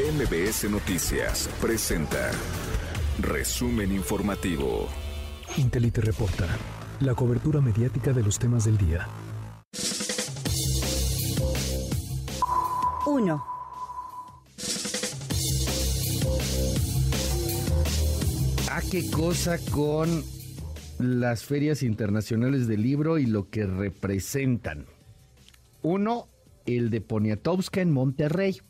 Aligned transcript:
MBS 0.00 0.70
Noticias 0.70 1.50
presenta 1.60 2.30
Resumen 3.18 3.92
informativo. 3.92 4.88
Intelite 5.58 6.00
reporta 6.00 6.48
la 7.00 7.14
cobertura 7.14 7.60
mediática 7.60 8.14
de 8.14 8.22
los 8.22 8.38
temas 8.38 8.64
del 8.64 8.78
día. 8.78 9.06
1. 13.06 13.44
Ah, 18.70 18.80
qué 18.90 19.10
cosa 19.10 19.58
con 19.70 20.24
las 20.98 21.44
ferias 21.44 21.82
internacionales 21.82 22.66
del 22.66 22.82
libro 22.82 23.18
y 23.18 23.26
lo 23.26 23.50
que 23.50 23.66
representan. 23.66 24.86
Uno, 25.82 26.26
el 26.64 26.88
de 26.88 27.02
Poniatowska 27.02 27.82
en 27.82 27.92
Monterrey, 27.92 28.62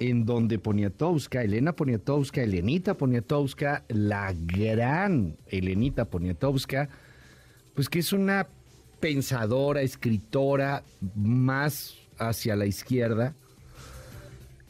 en 0.00 0.24
donde 0.24 0.58
Poniatowska, 0.58 1.42
Elena 1.42 1.74
Poniatowska, 1.74 2.42
Elenita 2.42 2.94
Poniatowska, 2.94 3.84
la 3.88 4.34
gran 4.34 5.36
Elenita 5.46 6.06
Poniatowska, 6.06 6.88
pues 7.74 7.88
que 7.88 7.98
es 8.00 8.12
una 8.12 8.48
pensadora, 8.98 9.82
escritora 9.82 10.82
más 11.14 11.94
hacia 12.18 12.56
la 12.56 12.66
izquierda, 12.66 13.34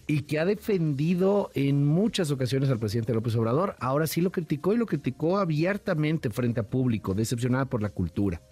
y 0.09 0.23
que 0.23 0.41
ha 0.41 0.45
defendido 0.45 1.53
en 1.55 1.87
muchas 1.87 2.33
ocasiones 2.33 2.69
al 2.69 2.81
presidente 2.81 3.15
López 3.15 3.37
Obrador. 3.37 3.77
Ahora 3.79 4.09
sí 4.09 4.21
lo 4.21 4.33
criticó 4.33 4.75
y 4.75 4.77
lo 4.77 4.87
criticó 4.87 5.39
abiertamente 5.39 6.31
frente 6.31 6.59
a 6.59 6.65
público, 6.65 7.15
decepcionada 7.15 7.67
por 7.67 7.81
la 7.81 7.91
cultura. 7.91 8.43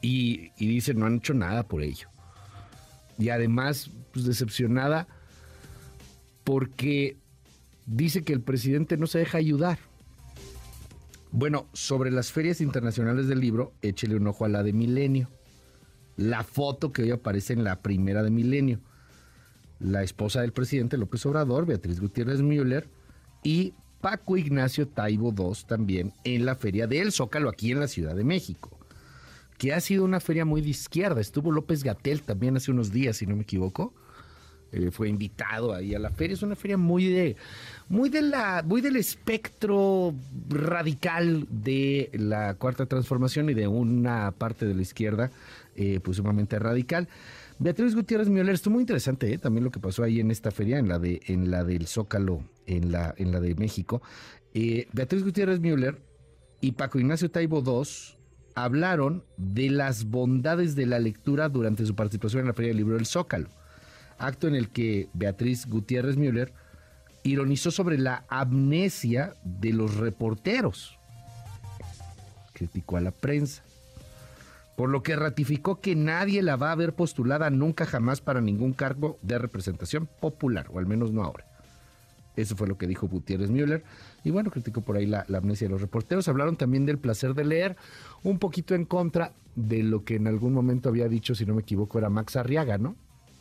Y, 0.00 0.50
dice, 0.56 0.94
no 0.94 1.04
han 1.04 1.16
hecho 1.16 1.34
nada 1.34 1.64
por 1.64 1.82
ello. 1.82 2.08
Y 3.18 3.28
además, 3.28 3.90
pues 4.12 4.24
decepcionada 4.24 5.06
porque 6.44 7.16
dice 7.86 8.22
que 8.22 8.32
el 8.32 8.40
presidente 8.40 8.96
no 8.96 9.06
se 9.06 9.18
deja 9.18 9.38
ayudar. 9.38 9.78
Bueno, 11.30 11.66
sobre 11.72 12.10
las 12.10 12.30
ferias 12.30 12.60
internacionales 12.60 13.26
del 13.26 13.40
libro, 13.40 13.72
échele 13.80 14.16
un 14.16 14.26
ojo 14.26 14.44
a 14.44 14.48
la 14.48 14.62
de 14.62 14.72
Milenio. 14.72 15.28
La 16.16 16.44
foto 16.44 16.92
que 16.92 17.02
hoy 17.02 17.10
aparece 17.10 17.54
en 17.54 17.64
la 17.64 17.80
primera 17.80 18.22
de 18.22 18.30
Milenio 18.30 18.80
la 19.82 20.02
esposa 20.02 20.40
del 20.40 20.52
presidente 20.52 20.96
López 20.96 21.26
Obrador, 21.26 21.66
Beatriz 21.66 22.00
Gutiérrez 22.00 22.40
Müller, 22.40 22.88
y 23.42 23.74
Paco 24.00 24.36
Ignacio 24.36 24.86
Taibo 24.88 25.34
II 25.36 25.64
también 25.66 26.12
en 26.24 26.44
la 26.44 26.54
feria 26.54 26.86
del 26.86 27.12
Zócalo 27.12 27.48
aquí 27.48 27.72
en 27.72 27.80
la 27.80 27.88
Ciudad 27.88 28.14
de 28.14 28.24
México, 28.24 28.70
que 29.58 29.72
ha 29.74 29.80
sido 29.80 30.04
una 30.04 30.20
feria 30.20 30.44
muy 30.44 30.60
de 30.60 30.70
izquierda. 30.70 31.20
Estuvo 31.20 31.50
López 31.50 31.82
Gatel 31.82 32.22
también 32.22 32.56
hace 32.56 32.70
unos 32.70 32.92
días, 32.92 33.16
si 33.16 33.26
no 33.26 33.36
me 33.36 33.42
equivoco. 33.42 33.92
Eh, 34.72 34.90
fue 34.90 35.08
invitado 35.08 35.74
ahí 35.74 35.94
a 35.94 35.98
la 35.98 36.10
feria. 36.10 36.34
Es 36.34 36.42
una 36.42 36.56
feria 36.56 36.76
muy 36.76 37.06
de, 37.06 37.36
muy 37.88 38.08
de 38.08 38.22
la, 38.22 38.62
muy 38.66 38.80
del 38.80 38.96
espectro 38.96 40.14
radical 40.48 41.46
de 41.50 42.10
la 42.14 42.54
cuarta 42.54 42.86
transformación 42.86 43.50
y 43.50 43.54
de 43.54 43.68
una 43.68 44.32
parte 44.32 44.66
de 44.66 44.74
la 44.74 44.82
izquierda, 44.82 45.30
eh, 45.76 46.00
pues 46.02 46.16
sumamente 46.16 46.58
radical. 46.58 47.08
Beatriz 47.58 47.94
Gutiérrez 47.94 48.28
Müller, 48.28 48.54
estuvo 48.54 48.74
muy 48.74 48.80
interesante 48.82 49.32
¿eh? 49.32 49.38
también 49.38 49.62
lo 49.62 49.70
que 49.70 49.78
pasó 49.78 50.02
ahí 50.02 50.18
en 50.18 50.30
esta 50.30 50.50
feria, 50.50 50.78
en 50.78 50.88
la 50.88 50.98
de 50.98 51.20
en 51.26 51.50
la 51.50 51.62
del 51.62 51.86
Zócalo, 51.86 52.42
en 52.66 52.90
la, 52.90 53.14
en 53.18 53.30
la 53.30 53.40
de 53.40 53.54
México. 53.54 54.02
Eh, 54.54 54.88
Beatriz 54.92 55.22
Gutiérrez 55.22 55.60
Müller 55.60 56.00
y 56.60 56.72
Paco 56.72 56.98
Ignacio 56.98 57.30
Taibo 57.30 57.62
II 57.64 58.18
hablaron 58.54 59.24
de 59.36 59.70
las 59.70 60.04
bondades 60.04 60.74
de 60.74 60.86
la 60.86 60.98
lectura 60.98 61.48
durante 61.48 61.86
su 61.86 61.94
participación 61.94 62.40
en 62.40 62.48
la 62.48 62.54
Feria 62.54 62.70
del 62.70 62.78
Libro 62.78 62.96
del 62.96 63.06
Zócalo, 63.06 63.48
acto 64.22 64.48
en 64.48 64.54
el 64.54 64.68
que 64.68 65.08
Beatriz 65.14 65.66
Gutiérrez 65.66 66.16
Müller 66.16 66.52
ironizó 67.22 67.70
sobre 67.70 67.98
la 67.98 68.24
amnesia 68.28 69.34
de 69.44 69.72
los 69.72 69.96
reporteros, 69.96 70.98
criticó 72.52 72.96
a 72.96 73.00
la 73.00 73.10
prensa 73.12 73.62
por 74.76 74.88
lo 74.88 75.02
que 75.02 75.16
ratificó 75.16 75.80
que 75.80 75.94
nadie 75.94 76.42
la 76.42 76.56
va 76.56 76.72
a 76.72 76.76
ver 76.76 76.94
postulada 76.94 77.50
nunca 77.50 77.86
jamás 77.86 78.20
para 78.20 78.40
ningún 78.40 78.72
cargo 78.72 79.18
de 79.22 79.38
representación 79.38 80.08
popular, 80.20 80.66
o 80.72 80.78
al 80.78 80.86
menos 80.86 81.12
no 81.12 81.22
ahora. 81.22 81.46
Eso 82.34 82.56
fue 82.56 82.66
lo 82.66 82.78
que 82.78 82.86
dijo 82.86 83.08
Gutiérrez 83.08 83.50
Müller. 83.50 83.84
Y 84.24 84.30
bueno, 84.30 84.50
criticó 84.50 84.80
por 84.80 84.96
ahí 84.96 85.04
la, 85.04 85.26
amnesia 85.34 85.68
de 85.68 85.72
los 85.72 85.82
reporteros. 85.82 86.28
Hablaron 86.28 86.56
también 86.56 86.86
del 86.86 86.98
placer 86.98 87.34
de 87.34 87.44
leer, 87.44 87.76
un 88.22 88.38
poquito 88.38 88.74
en 88.74 88.86
contra 88.86 89.34
de 89.54 89.82
lo 89.82 90.04
que 90.04 90.16
en 90.16 90.26
algún 90.26 90.54
momento 90.54 90.88
había 90.88 91.08
dicho, 91.08 91.34
si 91.34 91.44
no 91.44 91.54
me 91.54 91.60
equivoco, 91.60 91.98
era 91.98 92.08
Max 92.08 92.36
Arriaga, 92.36 92.78
¿no? 92.78 92.96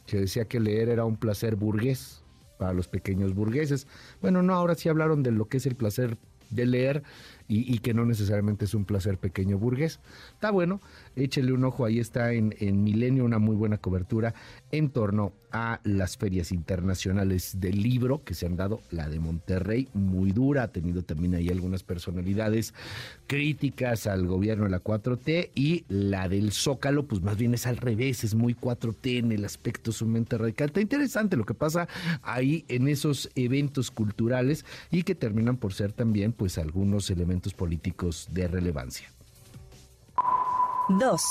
Que 0.05 0.19
decía 0.19 0.45
que 0.45 0.59
leer 0.59 0.89
era 0.89 1.05
un 1.05 1.17
placer 1.17 1.55
burgués 1.55 2.23
para 2.57 2.73
los 2.73 2.87
pequeños 2.87 3.33
burgueses. 3.33 3.87
Bueno, 4.21 4.43
no, 4.43 4.53
ahora 4.53 4.75
sí 4.75 4.89
hablaron 4.89 5.23
de 5.23 5.31
lo 5.31 5.47
que 5.47 5.57
es 5.57 5.65
el 5.65 5.75
placer 5.75 6.17
de 6.51 6.65
leer 6.65 7.03
y, 7.53 7.79
que 7.79 7.93
no 7.93 8.05
necesariamente 8.05 8.65
es 8.65 8.73
un 8.73 8.85
placer 8.85 9.17
pequeño 9.17 9.57
burgués. 9.57 9.99
Está 10.33 10.51
bueno, 10.51 10.79
échele 11.17 11.51
un 11.51 11.65
ojo, 11.65 11.83
ahí 11.83 11.99
está 11.99 12.31
en, 12.31 12.55
en 12.59 12.83
Milenio 12.83 13.25
una 13.25 13.39
muy 13.39 13.55
buena 13.55 13.77
cobertura 13.77 14.33
en 14.71 14.89
torno 14.89 15.33
a 15.51 15.81
las 15.83 16.17
ferias 16.17 16.51
internacionales 16.51 17.59
del 17.59 17.81
libro 17.81 18.23
que 18.23 18.33
se 18.33 18.45
han 18.45 18.55
dado, 18.55 18.79
la 18.89 19.09
de 19.09 19.19
Monterrey, 19.19 19.89
muy 19.93 20.31
dura, 20.31 20.63
ha 20.63 20.67
tenido 20.69 21.03
también 21.03 21.35
ahí 21.35 21.49
algunas 21.49 21.83
personalidades 21.83 22.73
críticas 23.27 24.07
al 24.07 24.25
gobierno 24.27 24.63
de 24.63 24.69
la 24.69 24.81
4T 24.81 25.51
y 25.53 25.83
la 25.89 26.29
del 26.29 26.51
Zócalo, 26.51 27.05
pues 27.05 27.21
más 27.21 27.37
bien 27.37 27.53
es 27.53 27.67
al 27.67 27.77
revés, 27.77 28.23
es 28.23 28.33
muy 28.33 28.53
4T 28.55 29.19
en 29.19 29.31
el 29.33 29.43
aspecto 29.43 29.91
sumamente 29.91 30.37
radical. 30.37 30.67
Está 30.67 30.81
interesante 30.81 31.35
lo 31.35 31.45
que 31.45 31.53
pasa 31.53 31.87
ahí 32.21 32.63
en 32.69 32.87
esos 32.87 33.29
eventos 33.35 33.91
culturales 33.91 34.65
y 34.89 35.03
que 35.03 35.15
terminan 35.15 35.57
por 35.57 35.73
ser 35.73 35.91
también 35.91 36.31
pues 36.31 36.57
algunos 36.57 37.09
elementos 37.09 37.40
políticos 37.49 38.27
de 38.31 38.47
relevancia. 38.47 39.11
2. 40.89 41.21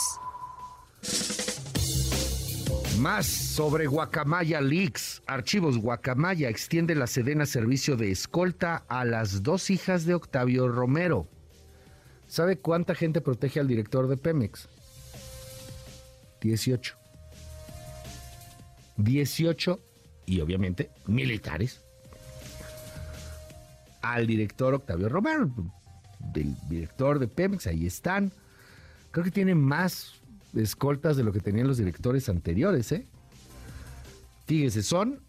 Más 2.98 3.26
sobre 3.26 3.86
Guacamaya 3.86 4.60
Leaks. 4.60 5.22
Archivos 5.26 5.78
Guacamaya 5.78 6.48
extiende 6.48 6.94
la 6.94 7.06
Sedena 7.06 7.46
servicio 7.46 7.96
de 7.96 8.10
escolta 8.10 8.84
a 8.88 9.04
las 9.04 9.42
dos 9.42 9.70
hijas 9.70 10.04
de 10.04 10.14
Octavio 10.14 10.68
Romero. 10.68 11.26
¿Sabe 12.26 12.58
cuánta 12.58 12.94
gente 12.94 13.20
protege 13.20 13.58
al 13.60 13.68
director 13.68 14.06
de 14.06 14.16
Pemex? 14.16 14.68
18. 16.42 16.96
18 18.96 19.80
y 20.26 20.40
obviamente 20.40 20.90
militares. 21.06 21.80
Al 24.02 24.26
director 24.26 24.74
Octavio 24.74 25.08
Romero, 25.08 25.50
del 26.32 26.54
director 26.68 27.18
de 27.18 27.28
Pemex, 27.28 27.66
ahí 27.66 27.86
están. 27.86 28.32
Creo 29.10 29.24
que 29.24 29.30
tienen 29.30 29.60
más 29.60 30.20
escoltas 30.54 31.16
de 31.16 31.24
lo 31.24 31.32
que 31.32 31.40
tenían 31.40 31.66
los 31.66 31.78
directores 31.78 32.28
anteriores, 32.28 32.92
¿eh? 32.92 33.06
Fíjese, 34.46 34.82
son 34.82 35.20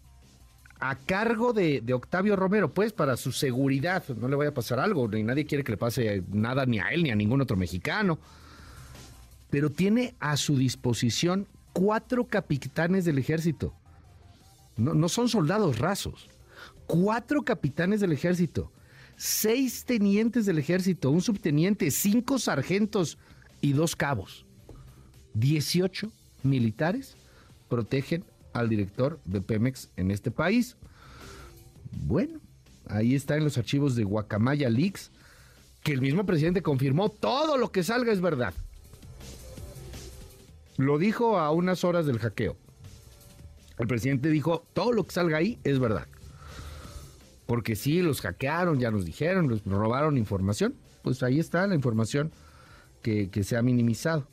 a 0.80 0.96
cargo 0.96 1.52
de, 1.52 1.84
Octavio 1.92 2.34
Romero, 2.34 2.74
pues 2.74 2.92
para 2.92 3.16
su 3.16 3.30
seguridad, 3.30 4.02
no 4.08 4.26
le 4.26 4.34
vaya 4.34 4.50
a 4.50 4.54
pasar 4.54 4.80
algo, 4.80 5.06
ni 5.06 5.22
nadie 5.22 5.46
quiere 5.46 5.62
que 5.62 5.72
le 5.72 5.78
pase 5.78 6.24
nada 6.32 6.66
ni 6.66 6.80
a 6.80 6.88
él 6.88 7.04
ni 7.04 7.10
a 7.10 7.14
ningún 7.14 7.40
otro 7.40 7.56
mexicano. 7.56 8.18
Pero 9.48 9.70
tiene 9.70 10.16
a 10.18 10.36
su 10.36 10.56
disposición 10.56 11.46
cuatro 11.72 12.24
capitanes 12.26 13.04
del 13.04 13.18
ejército. 13.18 13.74
No, 14.76 14.94
no 14.94 15.08
son 15.08 15.28
soldados 15.28 15.78
rasos, 15.78 16.28
cuatro 16.86 17.42
capitanes 17.42 18.00
del 18.00 18.10
ejército 18.10 18.72
seis 19.22 19.84
tenientes 19.84 20.46
del 20.46 20.58
ejército, 20.58 21.08
un 21.08 21.22
subteniente, 21.22 21.92
cinco 21.92 22.40
sargentos 22.40 23.18
y 23.60 23.72
dos 23.72 23.94
cabos. 23.94 24.44
Dieciocho 25.32 26.10
militares 26.42 27.14
protegen 27.68 28.24
al 28.52 28.68
director 28.68 29.20
de 29.24 29.40
Pemex 29.40 29.90
en 29.96 30.10
este 30.10 30.32
país. 30.32 30.76
Bueno, 31.92 32.40
ahí 32.88 33.14
está 33.14 33.36
en 33.36 33.44
los 33.44 33.56
archivos 33.58 33.94
de 33.94 34.02
Guacamaya 34.02 34.68
Leaks, 34.68 35.12
que 35.84 35.92
el 35.92 36.00
mismo 36.00 36.26
presidente 36.26 36.60
confirmó 36.60 37.08
todo 37.08 37.56
lo 37.56 37.70
que 37.70 37.84
salga 37.84 38.10
es 38.10 38.20
verdad. 38.20 38.52
Lo 40.78 40.98
dijo 40.98 41.38
a 41.38 41.52
unas 41.52 41.84
horas 41.84 42.06
del 42.06 42.18
hackeo. 42.18 42.56
El 43.78 43.86
presidente 43.86 44.30
dijo, 44.30 44.64
todo 44.72 44.90
lo 44.90 45.04
que 45.04 45.12
salga 45.12 45.36
ahí 45.36 45.60
es 45.62 45.78
verdad 45.78 46.08
porque 47.46 47.76
sí, 47.76 48.02
los 48.02 48.20
hackearon, 48.20 48.78
ya 48.78 48.90
nos 48.90 49.04
dijeron, 49.04 49.48
nos 49.48 49.64
robaron 49.64 50.16
información, 50.16 50.74
pues 51.02 51.22
ahí 51.22 51.38
está 51.38 51.66
la 51.66 51.74
información 51.74 52.32
que, 53.02 53.28
se 53.42 53.56
ha 53.56 53.62
minimizado. 53.62 54.26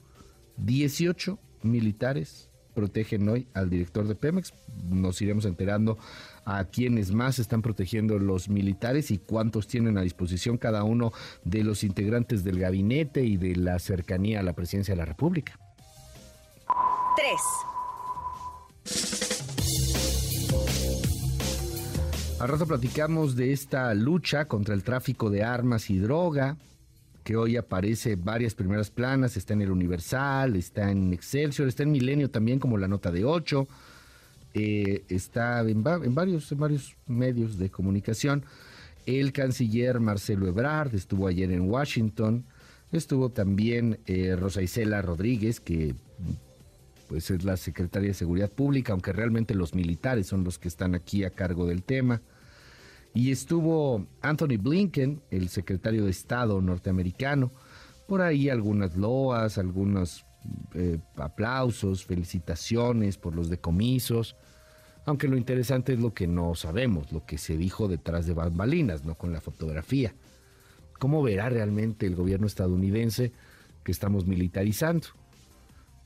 18 0.57 1.39
militares 1.63 2.49
protegen 2.73 3.27
hoy 3.27 3.47
al 3.53 3.69
director 3.69 4.07
de 4.07 4.15
Pemex. 4.15 4.53
Nos 4.89 5.21
iremos 5.21 5.45
enterando 5.45 5.97
a 6.45 6.63
quiénes 6.65 7.11
más 7.11 7.39
están 7.39 7.61
protegiendo 7.61 8.19
los 8.19 8.47
militares 8.47 9.11
y 9.11 9.17
cuántos 9.17 9.67
tienen 9.67 9.97
a 9.97 10.01
disposición 10.01 10.57
cada 10.57 10.83
uno 10.83 11.11
de 11.43 11.63
los 11.63 11.83
integrantes 11.83 12.43
del 12.43 12.59
gabinete 12.59 13.23
y 13.23 13.37
de 13.37 13.55
la 13.55 13.79
cercanía 13.79 14.39
a 14.39 14.43
la 14.43 14.53
presidencia 14.53 14.93
de 14.93 14.99
la 14.99 15.05
República. 15.05 15.59
3. 17.17 19.18
Al 22.39 22.47
rato 22.47 22.65
platicamos 22.65 23.35
de 23.35 23.51
esta 23.51 23.93
lucha 23.93 24.45
contra 24.45 24.73
el 24.73 24.81
tráfico 24.81 25.29
de 25.29 25.43
armas 25.43 25.89
y 25.89 25.97
droga, 25.97 26.55
que 27.25 27.35
hoy 27.35 27.57
aparece 27.57 28.15
varias 28.15 28.55
primeras 28.55 28.89
planas, 28.89 29.35
está 29.35 29.53
en 29.53 29.61
el 29.61 29.71
Universal, 29.71 30.55
está 30.55 30.89
en 30.89 31.11
Excelsior, 31.11 31.67
está 31.67 31.83
en 31.83 31.91
Milenio 31.91 32.29
también 32.29 32.59
como 32.59 32.77
la 32.77 32.87
nota 32.87 33.11
de 33.11 33.25
8, 33.25 33.67
eh, 34.53 35.03
está 35.09 35.59
en, 35.67 35.83
varios, 35.83 36.49
en 36.53 36.59
varios 36.59 36.95
medios 37.07 37.57
de 37.57 37.69
comunicación. 37.69 38.45
El 39.05 39.33
canciller 39.33 39.99
Marcelo 39.99 40.47
Ebrard 40.47 40.95
estuvo 40.95 41.27
ayer 41.27 41.51
en 41.51 41.69
Washington, 41.69 42.45
estuvo 42.93 43.31
también 43.31 43.99
eh, 44.05 44.37
Rosa 44.39 44.61
Isela 44.61 45.01
Rodríguez, 45.01 45.59
que 45.59 45.93
pues 47.09 47.31
es 47.31 47.43
la 47.43 47.57
secretaria 47.57 48.09
de 48.09 48.13
Seguridad 48.13 48.51
Pública, 48.51 48.93
aunque 48.93 49.11
realmente 49.11 49.55
los 49.55 49.73
militares 49.73 50.27
son 50.27 50.43
los 50.43 50.59
que 50.59 50.67
están 50.67 50.93
aquí 50.93 51.23
a 51.23 51.31
cargo 51.31 51.65
del 51.65 51.83
tema. 51.83 52.21
Y 53.15 53.31
estuvo 53.31 54.05
Anthony 54.21 54.57
Blinken, 54.59 55.23
el 55.31 55.49
secretario 55.49 56.05
de 56.05 56.11
Estado 56.11 56.61
norteamericano, 56.61 57.51
por 58.07 58.21
ahí 58.21 58.47
algunas 58.49 58.95
loas, 58.95 59.57
algunos 59.57 60.23
eh, 60.75 60.99
aplausos, 61.15 62.05
felicitaciones 62.05 63.17
por 63.17 63.35
los 63.35 63.49
decomisos, 63.49 64.35
aunque 65.05 65.27
lo 65.27 65.35
interesante 65.35 65.93
es 65.93 65.99
lo 65.99 66.13
que 66.13 66.27
no 66.27 66.53
sabemos, 66.53 67.11
lo 67.11 67.25
que 67.25 67.39
se 67.39 67.57
dijo 67.57 67.87
detrás 67.87 68.27
de 68.27 68.35
bambalinas, 68.35 69.03
no 69.03 69.15
con 69.15 69.33
la 69.33 69.41
fotografía. 69.41 70.13
¿Cómo 70.99 71.23
verá 71.23 71.49
realmente 71.49 72.05
el 72.05 72.15
gobierno 72.15 72.45
estadounidense 72.45 73.31
que 73.83 73.91
estamos 73.91 74.27
militarizando? 74.27 75.07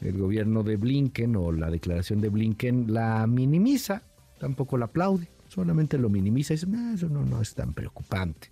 El 0.04 0.18
gobierno 0.18 0.64
de 0.64 0.76
Blinken 0.76 1.36
o 1.36 1.52
la 1.52 1.70
declaración 1.70 2.22
de 2.22 2.30
Blinken 2.30 2.94
la 2.94 3.26
minimiza, 3.28 4.04
tampoco 4.40 4.78
la 4.78 4.86
aplaude, 4.86 5.28
solamente 5.48 5.98
lo 5.98 6.10
minimiza 6.10 6.54
y 6.54 6.58
dice, 6.58 6.68
eso 6.94 7.10
no, 7.10 7.24
no 7.26 7.42
es 7.42 7.56
tan 7.56 7.74
preocupante. 7.74 8.52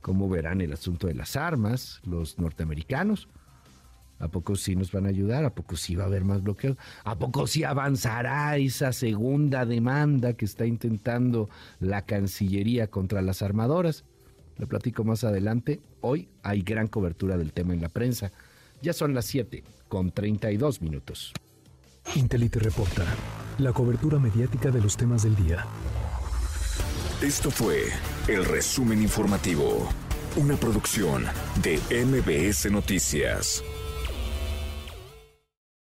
¿Cómo 0.00 0.28
verán 0.28 0.60
el 0.60 0.72
asunto 0.72 1.06
de 1.06 1.14
las 1.14 1.36
armas 1.36 2.00
los 2.04 2.38
norteamericanos? 2.38 3.28
¿A 4.18 4.28
poco 4.28 4.54
sí 4.54 4.76
nos 4.76 4.92
van 4.92 5.06
a 5.06 5.08
ayudar? 5.08 5.44
¿A 5.44 5.54
poco 5.54 5.76
sí 5.76 5.96
va 5.96 6.04
a 6.04 6.06
haber 6.06 6.24
más 6.24 6.42
bloqueos? 6.42 6.76
¿A 7.04 7.18
poco 7.18 7.46
sí 7.46 7.64
avanzará 7.64 8.56
esa 8.58 8.92
segunda 8.92 9.64
demanda 9.64 10.34
que 10.34 10.44
está 10.44 10.66
intentando 10.66 11.48
la 11.80 12.02
Cancillería 12.02 12.88
contra 12.88 13.22
las 13.22 13.40
armadoras? 13.40 14.04
Le 14.58 14.66
platico 14.66 15.04
más 15.04 15.24
adelante. 15.24 15.80
Hoy 16.02 16.28
hay 16.42 16.60
gran 16.60 16.86
cobertura 16.86 17.38
del 17.38 17.54
tema 17.54 17.72
en 17.72 17.80
la 17.80 17.88
prensa. 17.88 18.30
Ya 18.82 18.92
son 18.92 19.14
las 19.14 19.26
7 19.26 19.62
con 19.88 20.10
32 20.10 20.80
minutos. 20.80 21.32
Intelite 22.14 22.58
reporta 22.58 23.04
la 23.58 23.72
cobertura 23.72 24.18
mediática 24.18 24.70
de 24.70 24.80
los 24.80 24.96
temas 24.96 25.22
del 25.22 25.36
día. 25.36 25.66
Esto 27.22 27.50
fue 27.50 27.84
el 28.28 28.44
resumen 28.46 29.02
informativo, 29.02 29.88
una 30.36 30.56
producción 30.56 31.24
de 31.62 31.78
MBS 32.06 32.70
Noticias. 32.70 33.62